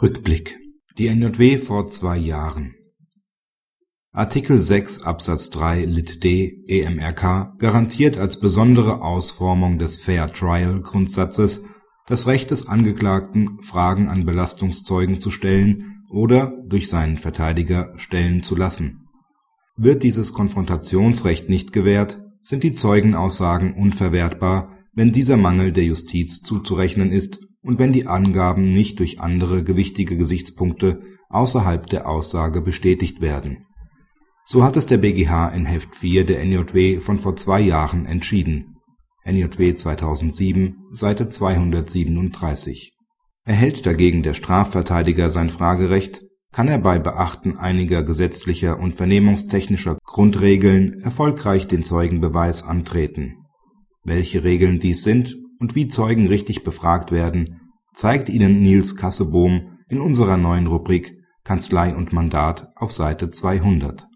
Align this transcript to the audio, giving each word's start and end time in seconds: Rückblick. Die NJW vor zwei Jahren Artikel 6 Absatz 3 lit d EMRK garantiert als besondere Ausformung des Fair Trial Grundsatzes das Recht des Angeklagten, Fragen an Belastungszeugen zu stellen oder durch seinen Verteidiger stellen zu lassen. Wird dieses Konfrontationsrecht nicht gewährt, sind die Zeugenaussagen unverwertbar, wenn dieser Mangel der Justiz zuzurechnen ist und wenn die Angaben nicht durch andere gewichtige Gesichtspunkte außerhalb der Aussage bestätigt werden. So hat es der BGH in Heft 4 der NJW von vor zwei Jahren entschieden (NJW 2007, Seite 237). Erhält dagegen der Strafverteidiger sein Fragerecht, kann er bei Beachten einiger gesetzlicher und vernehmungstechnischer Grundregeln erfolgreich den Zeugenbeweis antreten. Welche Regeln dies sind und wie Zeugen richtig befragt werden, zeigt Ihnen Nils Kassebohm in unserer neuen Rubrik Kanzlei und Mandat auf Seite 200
Rückblick. 0.00 0.60
Die 0.96 1.08
NJW 1.08 1.58
vor 1.58 1.88
zwei 1.88 2.18
Jahren 2.18 2.76
Artikel 4.12 4.60
6 4.60 5.02
Absatz 5.02 5.50
3 5.50 5.86
lit 5.86 6.22
d 6.22 6.62
EMRK 6.68 7.58
garantiert 7.58 8.16
als 8.16 8.38
besondere 8.38 9.02
Ausformung 9.02 9.80
des 9.80 9.96
Fair 9.96 10.32
Trial 10.32 10.82
Grundsatzes 10.82 11.64
das 12.06 12.28
Recht 12.28 12.52
des 12.52 12.68
Angeklagten, 12.68 13.58
Fragen 13.62 14.06
an 14.06 14.24
Belastungszeugen 14.24 15.18
zu 15.18 15.32
stellen 15.32 16.04
oder 16.08 16.52
durch 16.68 16.88
seinen 16.88 17.18
Verteidiger 17.18 17.92
stellen 17.96 18.44
zu 18.44 18.54
lassen. 18.54 19.08
Wird 19.76 20.04
dieses 20.04 20.32
Konfrontationsrecht 20.32 21.48
nicht 21.48 21.72
gewährt, 21.72 22.20
sind 22.40 22.62
die 22.62 22.72
Zeugenaussagen 22.72 23.74
unverwertbar, 23.74 24.78
wenn 24.94 25.10
dieser 25.10 25.36
Mangel 25.36 25.72
der 25.72 25.86
Justiz 25.86 26.40
zuzurechnen 26.42 27.10
ist 27.10 27.47
und 27.68 27.78
wenn 27.78 27.92
die 27.92 28.06
Angaben 28.06 28.72
nicht 28.72 28.98
durch 28.98 29.20
andere 29.20 29.62
gewichtige 29.62 30.16
Gesichtspunkte 30.16 31.02
außerhalb 31.28 31.86
der 31.86 32.08
Aussage 32.08 32.62
bestätigt 32.62 33.20
werden. 33.20 33.66
So 34.42 34.64
hat 34.64 34.78
es 34.78 34.86
der 34.86 34.96
BGH 34.96 35.50
in 35.50 35.66
Heft 35.66 35.94
4 35.94 36.24
der 36.24 36.42
NJW 36.46 37.00
von 37.00 37.18
vor 37.18 37.36
zwei 37.36 37.60
Jahren 37.60 38.06
entschieden 38.06 38.76
(NJW 39.26 39.74
2007, 39.74 40.76
Seite 40.92 41.28
237). 41.28 42.94
Erhält 43.44 43.84
dagegen 43.84 44.22
der 44.22 44.32
Strafverteidiger 44.32 45.28
sein 45.28 45.50
Fragerecht, 45.50 46.22
kann 46.52 46.68
er 46.68 46.78
bei 46.78 46.98
Beachten 46.98 47.58
einiger 47.58 48.02
gesetzlicher 48.02 48.80
und 48.80 48.96
vernehmungstechnischer 48.96 49.98
Grundregeln 50.06 51.00
erfolgreich 51.02 51.68
den 51.68 51.84
Zeugenbeweis 51.84 52.62
antreten. 52.62 53.44
Welche 54.04 54.42
Regeln 54.42 54.80
dies 54.80 55.02
sind 55.02 55.36
und 55.58 55.74
wie 55.74 55.88
Zeugen 55.88 56.26
richtig 56.26 56.64
befragt 56.64 57.10
werden, 57.10 57.60
zeigt 57.92 58.28
Ihnen 58.28 58.62
Nils 58.62 58.96
Kassebohm 58.96 59.78
in 59.88 60.00
unserer 60.00 60.36
neuen 60.36 60.66
Rubrik 60.66 61.18
Kanzlei 61.44 61.94
und 61.94 62.12
Mandat 62.12 62.70
auf 62.76 62.92
Seite 62.92 63.30
200 63.30 64.06